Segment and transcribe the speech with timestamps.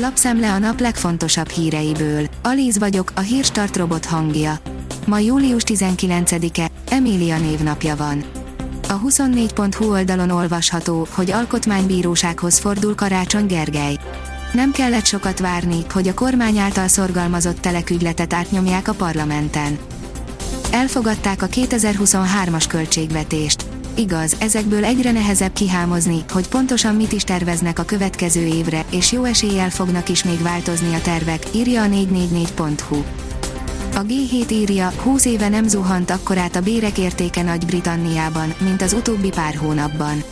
[0.00, 2.26] Lapszemle a nap legfontosabb híreiből.
[2.42, 4.58] Alíz vagyok, a hírstart robot hangja.
[5.06, 8.24] Ma július 19-e, Emília névnapja van.
[8.88, 13.98] A 24.hu oldalon olvasható, hogy alkotmánybírósághoz fordul Karácsony Gergely.
[14.52, 19.78] Nem kellett sokat várni, hogy a kormány által szorgalmazott telekügyletet átnyomják a parlamenten.
[20.70, 23.67] Elfogadták a 2023-as költségvetést.
[23.98, 29.24] Igaz, ezekből egyre nehezebb kihámozni, hogy pontosan mit is terveznek a következő évre, és jó
[29.24, 33.02] eséllyel fognak is még változni a tervek, írja a 444.hu.
[33.94, 39.28] A G7 írja, 20 éve nem zuhant akkorát a bérek értéke Nagy-Britanniában, mint az utóbbi
[39.28, 40.22] pár hónapban.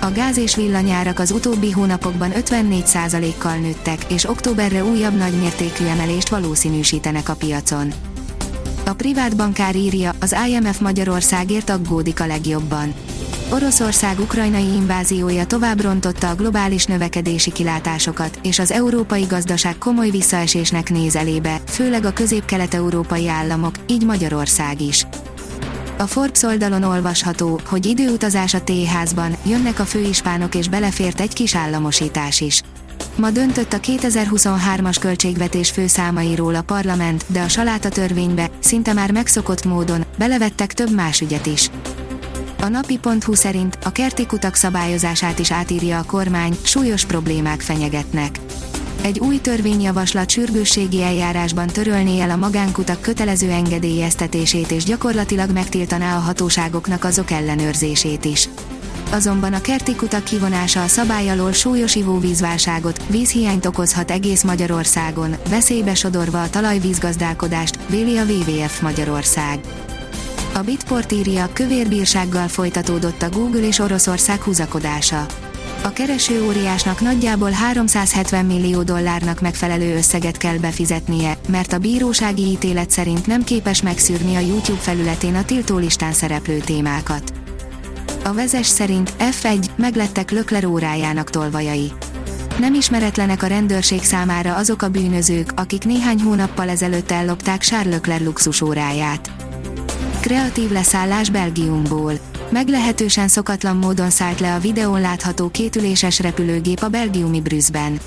[0.00, 7.28] A gáz és villanyárak az utóbbi hónapokban 54%-kal nőttek, és októberre újabb nagymértékű emelést valószínűsítenek
[7.28, 7.92] a piacon.
[8.92, 12.94] A privát bankár írja, az IMF Magyarországért aggódik a legjobban.
[13.52, 20.90] Oroszország ukrajnai inváziója tovább rontotta a globális növekedési kilátásokat, és az európai gazdaság komoly visszaesésnek
[20.90, 25.06] néz elébe, főleg a közép-kelet-európai államok, így Magyarország is.
[25.98, 31.54] A Forbes oldalon olvasható, hogy időutazás a téházban, jönnek a főispánok és belefért egy kis
[31.54, 32.62] államosítás is.
[33.16, 39.64] Ma döntött a 2023-as költségvetés főszámairól a parlament, de a saláta törvénybe, szinte már megszokott
[39.64, 41.70] módon, belevettek több más ügyet is.
[42.60, 48.38] A napi.hu szerint a kerti kutak szabályozását is átírja a kormány, súlyos problémák fenyegetnek.
[49.02, 56.20] Egy új törvényjavaslat sürgősségi eljárásban törölné el a magánkutak kötelező engedélyeztetését és gyakorlatilag megtiltaná a
[56.20, 58.48] hatóságoknak azok ellenőrzését is.
[59.12, 65.94] Azonban a kerti kutak kivonása a szabály alól súlyos ivóvízválságot, vízhiányt okozhat egész Magyarországon, veszélybe
[65.94, 69.60] sodorva a talajvízgazdálkodást, véli a WWF Magyarország.
[70.54, 75.26] A Bitport írja, kövérbírsággal folytatódott a Google és Oroszország húzakodása.
[75.82, 82.90] A kereső óriásnak nagyjából 370 millió dollárnak megfelelő összeget kell befizetnie, mert a bírósági ítélet
[82.90, 87.41] szerint nem képes megszűrni a YouTube felületén a tiltólistán szereplő témákat.
[88.24, 91.92] A vezes szerint F1 meglettek Lökler órájának tolvajai.
[92.58, 98.24] Nem ismeretlenek a rendőrség számára azok a bűnözők, akik néhány hónappal ezelőtt ellopták Charles Leclerc
[98.24, 99.30] luxus óráját.
[100.20, 102.12] Kreatív leszállás Belgiumból.
[102.50, 107.98] Meglehetősen szokatlan módon szállt le a videón látható kétüléses repülőgép a belgiumi Brüsszben.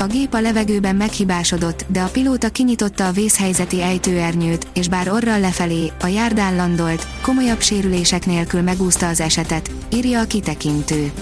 [0.00, 5.40] A gép a levegőben meghibásodott, de a pilóta kinyitotta a vészhelyzeti ejtőernyőt, és bár orral
[5.40, 11.12] lefelé, a járdán landolt, komolyabb sérülések nélkül megúszta az esetet, írja a kitekintő.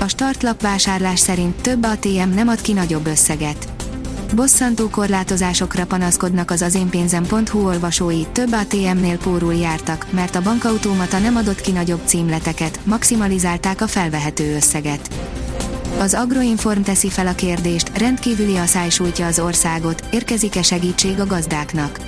[0.00, 3.68] A startlap vásárlás szerint több ATM nem ad ki nagyobb összeget.
[4.34, 11.60] Bosszantó korlátozásokra panaszkodnak az azénpénzem.hu olvasói, több ATM-nél pórul jártak, mert a bankautomata nem adott
[11.60, 15.10] ki nagyobb címleteket, maximalizálták a felvehető összeget.
[15.98, 22.00] Az Agroinform teszi fel a kérdést, rendkívüli a sújtja az országot, érkezik-e segítség a gazdáknak.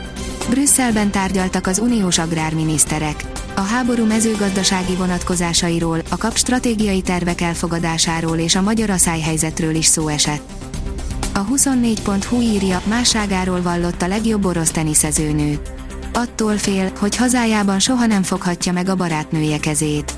[0.51, 3.25] Brüsszelben tárgyaltak az uniós agrárminiszterek.
[3.55, 10.09] A háború mezőgazdasági vonatkozásairól, a kap stratégiai tervek elfogadásáról és a magyar aszályhelyzetről is szó
[10.09, 10.51] esett.
[11.35, 15.61] A 24.hu írja, másságáról vallott a legjobb orosz teniszezőnő.
[16.13, 20.15] Attól fél, hogy hazájában soha nem foghatja meg a barátnője kezét.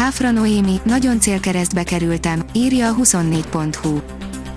[0.00, 4.00] Háfra Noémi, nagyon célkeresztbe kerültem, írja a 24.hu.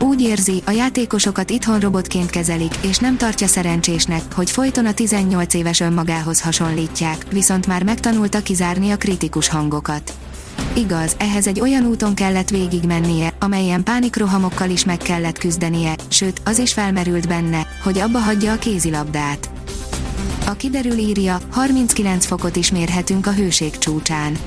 [0.08, 5.54] Úgy érzi, a játékosokat itthon robotként kezelik, és nem tartja szerencsésnek, hogy folyton a 18
[5.54, 10.14] éves önmagához hasonlítják, viszont már megtanulta kizárni a kritikus hangokat.
[10.76, 16.58] Igaz, ehhez egy olyan úton kellett végigmennie, amelyen pánikrohamokkal is meg kellett küzdenie, sőt, az
[16.58, 19.50] is felmerült benne, hogy abba hagyja a kézilabdát.
[20.46, 24.38] A kiderül írja, 39 fokot is mérhetünk a hőség csúcsán.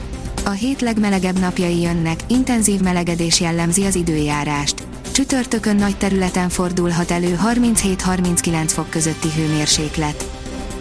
[0.47, 4.87] A hét legmelegebb napjai jönnek, intenzív melegedés jellemzi az időjárást.
[5.13, 10.31] Csütörtökön nagy területen fordulhat elő 37-39 fok közötti hőmérséklet.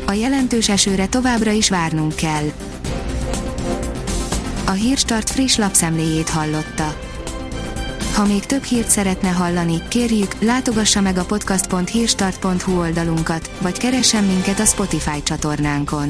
[0.05, 2.51] A jelentős esőre továbbra is várnunk kell.
[4.65, 6.97] A Hírstart friss lapszemléjét hallotta.
[8.13, 14.59] Ha még több hírt szeretne hallani, kérjük, látogassa meg a podcast.hírstart.hu oldalunkat, vagy keressen minket
[14.59, 16.09] a Spotify csatornánkon.